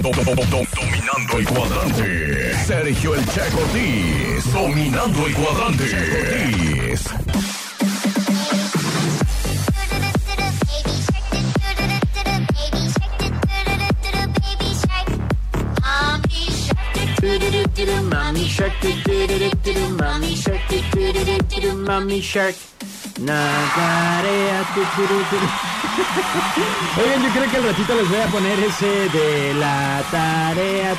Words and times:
Dominando 0.00 1.38
el 1.38 1.48
cuadrante. 1.48 2.54
Sergio 2.66 3.14
el 3.16 3.24
Che 3.26 3.40
Cortés. 3.50 4.52
Dominando 4.52 5.26
el 5.26 5.34
cuadrante. 5.34 5.84
Che 5.88 6.94
Mommy 18.10 18.46
shark, 18.46 18.74
mommy 19.98 20.34
shark, 20.36 20.70
mommy 21.86 22.20
shark. 22.20 22.56
Nagarea, 23.18 24.62
Oigan, 27.02 27.22
yo 27.22 27.28
creo 27.30 27.50
que 27.50 27.56
al 27.56 27.64
ratito 27.64 27.94
les 27.94 28.08
voy 28.08 28.20
a 28.20 28.26
poner 28.26 28.58
ese 28.60 28.86
de 28.86 29.54
la 29.54 30.02
tarea. 30.10 30.94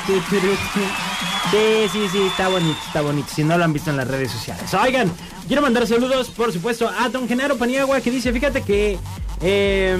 Sí, 1.50 1.88
sí, 1.92 2.08
sí, 2.12 2.22
está 2.22 2.48
bonito, 2.48 2.78
está 2.86 3.00
bonito. 3.00 3.28
Si 3.34 3.44
no 3.44 3.56
lo 3.58 3.64
han 3.64 3.72
visto 3.72 3.90
en 3.90 3.96
las 3.96 4.08
redes 4.08 4.30
sociales. 4.30 4.72
Oigan, 4.74 5.10
quiero 5.46 5.62
mandar 5.62 5.86
saludos, 5.86 6.28
por 6.30 6.52
supuesto, 6.52 6.88
a 6.88 7.08
Don 7.08 7.28
Genaro 7.28 7.56
Paniagua 7.56 8.00
que 8.00 8.10
dice, 8.10 8.32
fíjate 8.32 8.62
que... 8.62 8.98
Eh, 9.42 9.96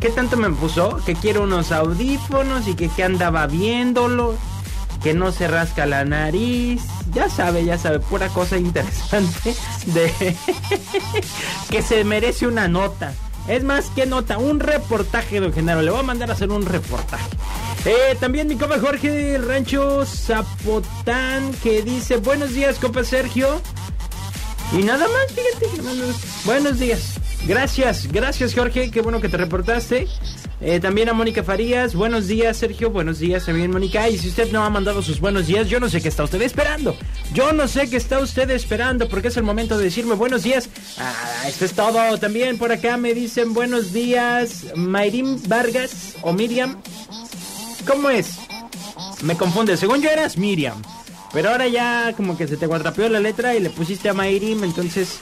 ¿Qué 0.00 0.10
tanto 0.10 0.36
me 0.36 0.50
puso? 0.50 1.00
Que 1.06 1.14
quiero 1.14 1.42
unos 1.42 1.72
audífonos 1.72 2.68
y 2.68 2.74
que, 2.74 2.88
que 2.88 3.04
andaba 3.04 3.46
viéndolo 3.46 4.36
que 5.02 5.14
no 5.14 5.30
se 5.30 5.46
rasca 5.46 5.86
la 5.86 6.04
nariz. 6.04 6.82
Ya 7.12 7.30
sabe, 7.30 7.64
ya 7.64 7.78
sabe, 7.78 8.00
pura 8.00 8.28
cosa 8.28 8.58
interesante 8.58 9.54
de 9.86 10.12
que 11.70 11.82
se 11.82 12.02
merece 12.02 12.46
una 12.46 12.68
nota. 12.68 13.14
Es 13.48 13.62
más 13.62 13.90
que 13.90 14.06
nota, 14.06 14.38
un 14.38 14.60
reportaje, 14.60 15.40
don 15.40 15.52
Genaro. 15.52 15.82
Le 15.82 15.90
voy 15.90 16.00
a 16.00 16.02
mandar 16.02 16.30
a 16.30 16.32
hacer 16.32 16.50
un 16.50 16.66
reportaje. 16.66 17.28
Eh, 17.84 18.16
también 18.18 18.48
mi 18.48 18.56
copa 18.56 18.80
Jorge 18.80 19.10
del 19.10 19.46
rancho 19.46 20.04
Zapotán 20.04 21.52
que 21.62 21.82
dice, 21.82 22.16
buenos 22.16 22.52
días, 22.52 22.78
copa 22.78 23.04
Sergio. 23.04 23.60
Y 24.72 24.82
nada 24.82 25.06
más, 25.06 25.32
fíjate. 25.32 25.80
Buenos 26.44 26.78
días. 26.80 27.14
Gracias, 27.46 28.08
gracias 28.10 28.54
Jorge, 28.54 28.90
qué 28.90 29.00
bueno 29.00 29.20
que 29.20 29.28
te 29.28 29.36
reportaste. 29.36 30.08
Eh, 30.58 30.80
también 30.80 31.10
a 31.10 31.12
Mónica 31.12 31.42
Farías, 31.42 31.94
buenos 31.94 32.28
días 32.28 32.56
Sergio, 32.56 32.90
buenos 32.90 33.18
días 33.18 33.44
también 33.44 33.70
Mónica. 33.70 34.08
Y 34.08 34.16
si 34.16 34.28
usted 34.28 34.50
no 34.52 34.64
ha 34.64 34.70
mandado 34.70 35.02
sus 35.02 35.20
buenos 35.20 35.46
días, 35.46 35.68
yo 35.68 35.80
no 35.80 35.90
sé 35.90 36.00
qué 36.00 36.08
está 36.08 36.24
usted 36.24 36.40
esperando. 36.40 36.96
Yo 37.34 37.52
no 37.52 37.68
sé 37.68 37.90
qué 37.90 37.98
está 37.98 38.20
usted 38.20 38.48
esperando 38.50 39.06
porque 39.08 39.28
es 39.28 39.36
el 39.36 39.42
momento 39.42 39.76
de 39.76 39.84
decirme 39.84 40.14
buenos 40.14 40.44
días. 40.44 40.70
Ah, 40.98 41.46
esto 41.46 41.66
es 41.66 41.74
todo. 41.74 42.16
También 42.18 42.56
por 42.56 42.72
acá 42.72 42.96
me 42.96 43.12
dicen 43.12 43.52
buenos 43.52 43.92
días 43.92 44.64
Mayrim 44.74 45.42
Vargas 45.46 46.14
o 46.22 46.32
Miriam. 46.32 46.78
¿Cómo 47.86 48.08
es? 48.08 48.38
Me 49.22 49.36
confunde, 49.36 49.76
según 49.76 50.00
yo 50.00 50.08
eras 50.08 50.38
Miriam. 50.38 50.80
Pero 51.34 51.50
ahora 51.50 51.68
ya 51.68 52.14
como 52.16 52.38
que 52.38 52.48
se 52.48 52.56
te 52.56 52.66
cuadrapeó 52.66 53.10
la 53.10 53.20
letra 53.20 53.54
y 53.54 53.60
le 53.60 53.68
pusiste 53.68 54.08
a 54.08 54.14
Mayrim, 54.14 54.64
entonces 54.64 55.18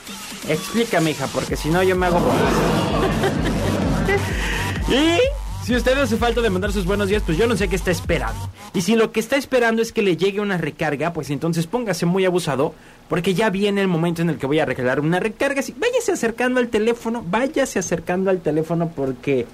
explícame, 0.48 1.10
hija, 1.10 1.26
porque 1.26 1.56
si 1.56 1.70
no 1.70 1.82
yo 1.82 1.96
me 1.96 2.06
hago 2.06 2.20
Y 4.88 5.18
si 5.64 5.74
usted 5.74 5.96
hace 5.98 6.16
falta 6.16 6.42
de 6.42 6.50
mandar 6.50 6.72
sus 6.72 6.84
buenos 6.84 7.08
días, 7.08 7.22
pues 7.24 7.38
yo 7.38 7.46
no 7.46 7.56
sé 7.56 7.68
qué 7.68 7.76
está 7.76 7.90
esperando. 7.90 8.50
Y 8.74 8.82
si 8.82 8.96
lo 8.96 9.12
que 9.12 9.20
está 9.20 9.36
esperando 9.36 9.80
es 9.80 9.92
que 9.92 10.02
le 10.02 10.16
llegue 10.16 10.40
una 10.40 10.58
recarga, 10.58 11.12
pues 11.12 11.30
entonces 11.30 11.66
póngase 11.66 12.04
muy 12.04 12.26
abusado, 12.26 12.74
porque 13.08 13.32
ya 13.34 13.48
viene 13.48 13.80
el 13.80 13.88
momento 13.88 14.20
en 14.20 14.30
el 14.30 14.36
que 14.36 14.46
voy 14.46 14.58
a 14.58 14.66
regalar 14.66 15.00
una 15.00 15.20
recarga. 15.20 15.62
Sí, 15.62 15.74
váyase 15.78 16.12
acercando 16.12 16.60
al 16.60 16.68
teléfono, 16.68 17.24
váyase 17.26 17.78
acercando 17.78 18.30
al 18.30 18.40
teléfono 18.40 18.90
porque 18.94 19.46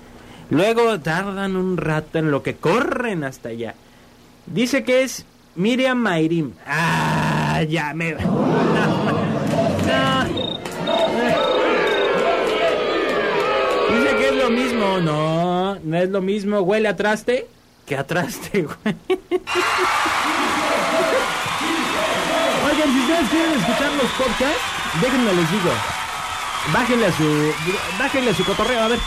luego 0.50 0.98
tardan 0.98 1.54
un 1.54 1.76
rato 1.76 2.18
en 2.18 2.30
lo 2.32 2.42
que 2.42 2.56
corren 2.56 3.22
hasta 3.22 3.50
allá. 3.50 3.74
Dice 4.46 4.82
que 4.82 5.02
es 5.02 5.24
Miriam 5.54 5.98
Mayrim. 5.98 6.52
Ah, 6.66 7.62
ya 7.68 7.94
me... 7.94 8.16
mismo. 14.50 14.98
No, 14.98 15.76
no 15.76 15.96
es 15.96 16.10
lo 16.10 16.20
mismo. 16.20 16.60
Huele 16.60 16.88
a 16.88 16.96
traste 16.96 17.46
que 17.86 17.96
a 17.96 18.06
traste, 18.06 18.62
güey. 18.62 18.76
Oigan, 22.66 22.92
si 22.92 22.98
ustedes 23.00 23.28
quieren 23.30 23.52
escuchar 23.58 23.92
los 23.94 24.10
podcasts, 24.12 24.62
déjenme 25.02 25.32
les 25.34 25.50
digo. 25.50 25.72
Bájenle 26.72 27.06
a 27.06 27.12
su, 27.12 27.52
bájenle 27.98 28.30
a 28.30 28.34
su 28.34 28.44
cotorreo, 28.44 28.80
a 28.80 28.88
ver. 28.88 29.00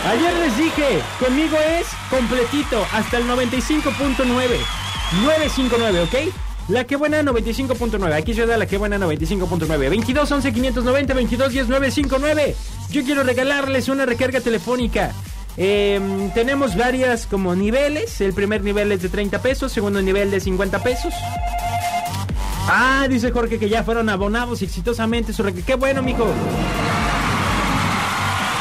Ayer 0.06 0.34
les 0.38 0.56
dije, 0.56 1.02
conmigo 1.18 1.56
es 1.58 1.86
completito, 2.10 2.86
hasta 2.92 3.18
el 3.18 3.24
95.9. 3.24 4.26
959, 5.22 6.00
¿ok? 6.02 6.34
La 6.68 6.84
que 6.84 6.96
buena 6.96 7.22
95.9. 7.22 8.12
Aquí 8.12 8.34
se 8.34 8.44
da 8.44 8.58
la 8.58 8.66
que 8.66 8.76
buena 8.76 8.98
95.9. 8.98 9.78
22 9.88 10.30
11 10.30 10.52
590 10.52 11.14
22 11.14 11.52
10 11.52 11.68
959. 11.68 12.56
Yo 12.90 13.04
quiero 13.04 13.22
regalarles 13.22 13.88
una 13.88 14.04
recarga 14.04 14.40
telefónica. 14.40 15.12
Em, 15.56 16.30
tenemos 16.32 16.76
varias 16.76 17.26
como 17.26 17.54
niveles. 17.54 18.20
El 18.20 18.34
primer 18.34 18.62
nivel 18.62 18.92
es 18.92 19.02
de 19.02 19.08
30 19.08 19.40
pesos, 19.40 19.72
segundo 19.72 20.02
nivel 20.02 20.30
de 20.30 20.40
50 20.40 20.82
pesos. 20.82 21.14
Ah, 22.68 23.06
dice 23.08 23.30
Jorge 23.30 23.58
que 23.58 23.70
ya 23.70 23.82
fueron 23.82 24.10
abonados 24.10 24.60
exitosamente 24.60 25.32
su 25.32 25.42
recarga. 25.42 25.66
Qué 25.66 25.74
bueno, 25.74 26.02
mijo. 26.02 26.26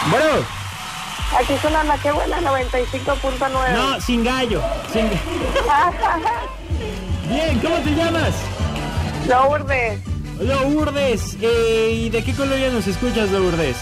Bueno. 0.09 0.56
Aquí 1.37 1.53
suena 1.61 1.83
la 1.83 1.97
que 1.97 2.11
buena 2.11 2.39
95.9. 2.41 3.73
No, 3.73 4.01
sin 4.01 4.23
gallo. 4.23 4.61
Sin... 4.91 5.07
Bien, 7.29 7.59
¿cómo 7.59 7.75
te 7.77 7.91
llamas? 7.91 8.33
Lourdes, 9.27 9.99
Lourdes. 10.39 11.37
Eh, 11.41 11.91
¿Y 12.05 12.09
de 12.09 12.23
qué 12.23 12.33
colonia 12.33 12.69
nos 12.69 12.87
escuchas, 12.87 13.29
Lourdes? 13.31 13.75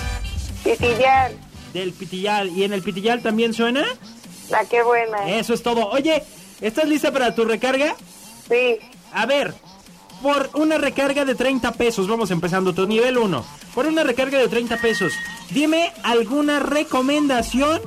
Pitillar, 0.63 1.31
Del 1.73 1.93
Pitillal. 1.93 2.49
¿Y 2.49 2.63
en 2.63 2.73
el 2.73 2.81
Pitillal 2.81 3.21
también 3.21 3.53
suena? 3.53 3.85
la 4.49 4.63
que 4.65 4.83
buena. 4.83 5.29
Eso 5.29 5.53
es 5.53 5.63
todo. 5.63 5.89
Oye, 5.89 6.23
¿estás 6.61 6.85
lista 6.85 7.11
para 7.11 7.33
tu 7.33 7.45
recarga? 7.45 7.95
Sí, 8.49 8.77
A 9.13 9.25
ver, 9.25 9.53
por 10.21 10.49
una 10.53 10.77
recarga 10.77 11.25
de 11.25 11.35
30 11.35 11.71
pesos, 11.73 12.07
vamos 12.07 12.31
empezando 12.31 12.73
tu 12.73 12.87
nivel 12.87 13.17
1. 13.17 13.45
Por 13.73 13.85
una 13.85 14.03
recarga 14.03 14.37
de 14.39 14.47
30 14.47 14.77
pesos, 14.77 15.13
dime 15.51 15.93
alguna 16.03 16.59
recomendación 16.59 17.81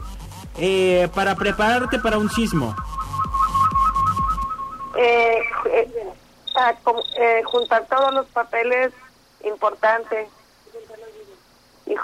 eh, 0.58 1.08
para 1.14 1.34
prepararte 1.34 1.98
para 1.98 2.18
un 2.18 2.30
sismo. 2.30 2.74
eh, 4.96 5.38
eh, 5.72 5.88
a 6.56 6.74
com- 6.82 6.96
eh, 7.20 7.42
juntar 7.44 7.86
todos 7.88 8.12
los 8.14 8.26
papeles 8.26 8.92
importantes. 9.44 10.28
Y, 11.86 11.94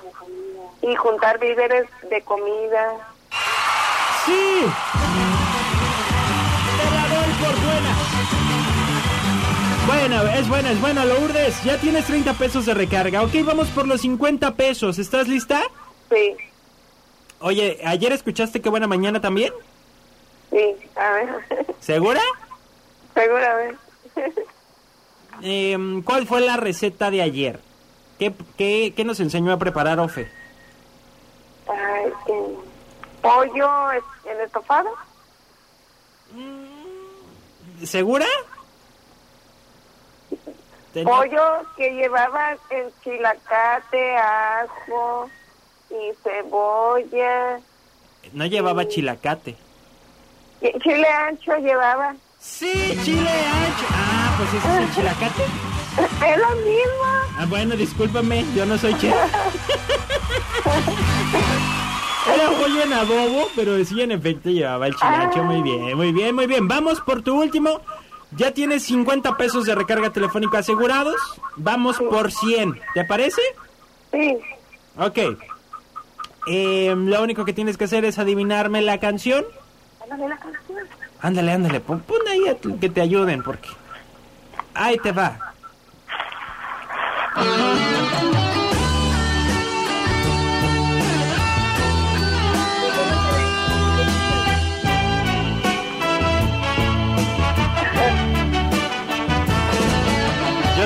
y 0.91 0.97
juntar 0.97 1.39
víveres 1.39 1.87
de 2.09 2.23
comida. 2.23 3.09
¡Sí! 4.25 4.65
Bueno, 9.87 10.23
es 10.29 10.49
buena, 10.49 10.71
es 10.71 10.81
buena, 10.81 11.05
Lourdes. 11.05 11.63
Ya 11.65 11.79
tienes 11.79 12.07
30 12.07 12.33
pesos 12.35 12.67
de 12.67 12.75
recarga. 12.75 13.23
Ok, 13.23 13.33
vamos 13.45 13.69
por 13.69 13.87
los 13.87 14.01
50 14.01 14.55
pesos. 14.55 14.99
¿Estás 14.99 15.29
lista? 15.29 15.63
Sí, 16.11 16.37
Oye, 17.41 17.79
¿ayer 17.85 18.13
escuchaste 18.13 18.63
qué 18.63 18.69
buena 18.71 18.87
mañana 18.87 19.21
también? 19.21 19.53
sí, 20.51 20.75
a 20.97 21.11
ver. 21.11 21.29
¿Segura? 21.81 22.21
Seguramente. 23.13 23.79
Em, 25.43 26.03
¿Cuál 26.03 26.27
fue 26.27 26.41
la 26.41 26.57
receta 26.57 27.11
de 27.11 27.21
ayer? 27.21 27.61
¿Qué, 28.19 28.33
qué, 28.57 28.95
qué 28.97 29.05
nos 29.05 29.21
enseñó 29.21 29.53
a 29.53 29.59
preparar 29.59 29.99
Ofe? 29.99 30.31
Ay, 31.69 32.13
eh, 32.29 32.57
pollo 33.21 33.91
es- 33.93 34.27
en 34.31 34.41
estofado. 34.41 34.91
¿Segura? 37.83 38.27
Pollo 41.03 41.63
que 41.77 41.91
llevaba 41.91 42.53
en 42.71 42.93
chilacate, 43.03 44.17
ajo 44.17 45.29
y 45.91 46.13
cebolla. 46.23 47.59
No 48.33 48.47
llevaba 48.47 48.87
chilacate. 48.87 49.57
Chile 50.83 51.07
ancho 51.09 51.57
llevaba. 51.57 52.15
Sí, 52.39 52.97
chile 53.03 53.29
ancho. 53.29 53.87
Ah, 53.91 54.35
pues 54.37 54.55
ese 54.55 54.69
es 54.69 54.75
el 54.89 54.95
chilacate. 54.95 55.43
Es 55.95 56.39
lo 56.39 56.51
mismo. 56.57 57.05
Ah, 57.39 57.47
bueno, 57.49 57.77
discúlpame, 57.77 58.45
yo 58.57 58.67
no 58.67 58.77
soy 58.77 58.99
chef. 58.99 59.15
Era 62.35 62.51
pollo 62.51 62.83
en 62.83 62.93
adobo, 62.93 63.49
pero 63.55 63.85
sí, 63.85 64.01
en 64.01 64.11
efecto, 64.11 64.51
llevaba 64.51 64.89
el 64.89 64.97
chilacho. 64.97 65.45
Muy 65.45 65.63
bien, 65.63 65.97
muy 65.97 66.11
bien, 66.13 66.35
muy 66.35 66.47
bien. 66.47 66.67
Vamos 66.67 67.01
por 67.01 67.23
tu 67.23 67.41
último. 67.41 67.81
Ya 68.37 68.53
tienes 68.53 68.83
50 68.85 69.37
pesos 69.37 69.65
de 69.67 69.75
recarga 69.75 70.11
telefónica 70.11 70.59
asegurados. 70.59 71.17
Vamos 71.57 71.99
por 71.99 72.33
100. 72.33 72.81
¿Te 72.95 73.05
parece? 73.05 73.41
Sí. 74.13 74.37
Ok. 74.97 75.19
Eh, 76.47 76.95
lo 76.97 77.23
único 77.23 77.45
que 77.45 77.53
tienes 77.53 77.77
que 77.77 77.85
hacer 77.85 78.05
es 78.05 78.19
adivinarme 78.19 78.83
la 78.83 78.99
canción. 78.99 79.45
Ándale 80.03 80.29
la 80.29 80.37
canción. 80.37 80.79
Ándale, 81.21 81.53
ándale, 81.53 81.81
pon, 81.81 82.01
pon 82.01 82.19
ahí 82.29 82.49
a 82.49 82.55
tu- 82.57 82.79
que 82.79 82.91
te 82.91 83.01
ayuden, 83.01 83.43
porque... 83.43 83.69
Ahí 84.75 84.99
te 84.99 85.13
va. 85.13 85.39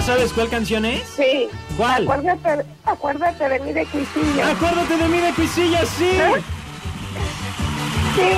Sabes 0.08 0.32
cuál 0.32 0.48
canción 0.48 0.86
es? 0.86 1.02
Sí. 1.06 1.48
¿Cuál? 1.76 2.04
Acuérdate, 2.04 2.64
acuérdate 2.84 3.46
de 3.48 3.60
mí 3.60 3.72
de 3.74 3.84
Cuisillo. 3.86 4.42
Acuérdate 4.46 4.96
de 4.96 5.08
mí 5.08 5.18
de 5.18 5.32
Cuisillo, 5.34 5.78
sí. 5.84 6.10
Sí. 8.14 8.32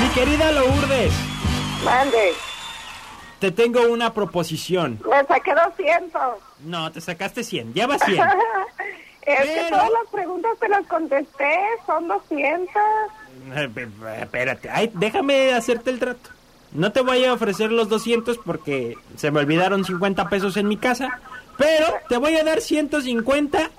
Mi 0.00 0.08
querida 0.14 0.50
Lourdes, 0.52 1.12
Mande. 1.84 2.32
te 3.38 3.50
tengo 3.52 3.82
una 3.88 4.14
proposición. 4.14 4.98
Me 5.10 5.24
saqué 5.26 5.52
200. 5.54 6.20
No, 6.64 6.90
te 6.90 7.02
sacaste 7.02 7.44
100, 7.44 7.74
ya 7.74 7.86
va 7.86 7.98
100. 7.98 8.18
es 9.26 9.40
que 9.40 9.66
todas 9.68 9.90
las 9.90 10.10
preguntas 10.10 10.52
te 10.58 10.68
las 10.70 10.86
contesté. 10.86 11.54
Son 11.86 12.08
200. 12.08 12.66
Eh, 13.56 13.68
pe- 13.74 13.88
Espérate, 14.22 14.70
ay, 14.70 14.90
déjame 14.94 15.52
hacerte 15.52 15.90
el 15.90 15.98
trato. 15.98 16.30
No 16.74 16.92
te 16.92 17.00
voy 17.00 17.24
a 17.24 17.32
ofrecer 17.32 17.70
los 17.70 17.88
200 17.88 18.38
porque 18.38 18.96
se 19.16 19.30
me 19.30 19.40
olvidaron 19.40 19.84
50 19.84 20.28
pesos 20.28 20.56
en 20.56 20.66
mi 20.66 20.76
casa, 20.76 21.20
pero 21.56 21.86
te 22.08 22.16
voy 22.16 22.36
a 22.36 22.44
dar 22.44 22.60
150 22.60 23.70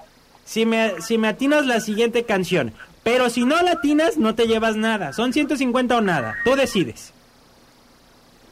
si 0.45 0.65
me, 0.65 1.01
si 1.01 1.17
me 1.17 1.27
atinas 1.27 1.65
la 1.65 1.81
siguiente 1.81 2.23
canción. 2.23 2.73
Pero 3.03 3.29
si 3.29 3.45
no 3.45 3.61
la 3.61 3.73
atinas, 3.73 4.17
no 4.17 4.33
te 4.33 4.47
llevas 4.47 4.77
nada. 4.77 5.13
Son 5.13 5.33
150 5.33 5.97
o 5.97 6.01
nada. 6.01 6.37
Tú 6.43 6.55
decides. 6.55 7.13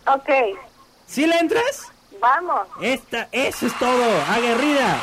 Ok. 0.05 0.29
¿Sí 1.07 1.25
le 1.25 1.37
entras? 1.37 1.91
Vamos. 2.19 2.67
Esta, 2.81 3.29
eso 3.31 3.67
es 3.67 3.79
todo, 3.79 4.21
aguerrida. 4.29 5.01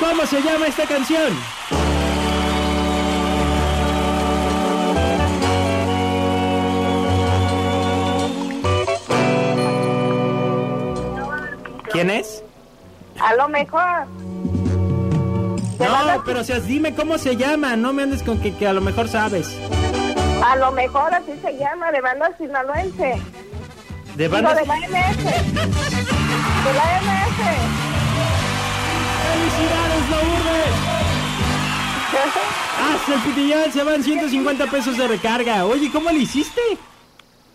¿Cómo 0.00 0.26
se 0.26 0.40
llama 0.40 0.66
esta 0.66 0.86
canción? 0.86 1.32
¿Quién 11.98 12.10
es? 12.10 12.44
A 13.20 13.34
lo 13.34 13.48
mejor. 13.48 14.06
No, 15.80 16.22
pero 16.24 16.42
o 16.42 16.44
sea, 16.44 16.60
dime 16.60 16.94
cómo 16.94 17.18
se 17.18 17.36
llama, 17.36 17.74
no 17.74 17.92
me 17.92 18.04
andes 18.04 18.22
con 18.22 18.38
que, 18.40 18.54
que 18.54 18.68
a 18.68 18.72
lo 18.72 18.80
mejor 18.80 19.08
sabes. 19.08 19.58
A 20.44 20.54
lo 20.54 20.70
mejor 20.70 21.12
así 21.12 21.32
se 21.42 21.58
llama, 21.58 21.90
de 21.90 22.00
banda 22.00 22.30
sinaloense. 22.38 23.20
De 24.14 24.28
banda... 24.28 24.54
de 24.54 24.64
la 24.64 24.76
MS. 24.76 25.16
De 25.16 26.72
la 26.72 27.00
MS. 27.02 27.40
¡Felicidades, 29.24 30.10
Lourdes! 30.10 30.74
Hasta 32.94 33.14
el 33.14 33.20
pitillán 33.22 33.72
se 33.72 33.82
van 33.82 34.04
150 34.04 34.66
pesos 34.66 34.96
de 34.96 35.08
recarga. 35.08 35.64
Oye, 35.64 35.90
¿cómo 35.90 36.10
le 36.10 36.18
hiciste? 36.18 36.60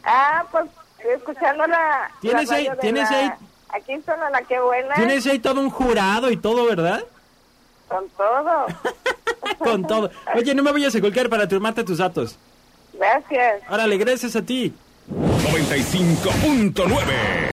ah, 0.04 0.44
pues 0.52 0.66
escuchando 1.16 1.66
la. 1.66 2.12
¿Tienes 2.20 2.50
la 2.50 2.56
ahí- 2.58 2.70
tienes 2.82 3.10
la- 3.10 3.18
ahí- 3.20 3.32
Aquí 3.74 3.94
suena 4.06 4.30
la 4.30 4.42
que 4.44 4.60
buena. 4.60 4.96
Tienes 4.96 5.26
ahí 5.26 5.40
todo 5.40 5.60
un 5.60 5.70
jurado 5.70 6.32
y 6.32 6.38
todo, 6.38 6.66
¿verdad? 6.66 7.04
Con 7.88 8.08
todo. 8.10 8.66
Con 9.60 9.88
todo. 9.88 10.12
Oye, 10.36 10.54
no 10.54 10.64
me 10.64 10.72
vayas 10.72 10.96
a 10.96 11.02
colgar 11.02 11.30
para 11.30 11.48
tomarte 11.48 11.84
tus 11.84 11.98
datos. 11.98 12.38
Gracias. 12.94 13.64
Órale, 13.70 13.98
gracias 13.98 14.36
a 14.36 14.42
ti. 14.42 14.74
95.9 15.10 17.34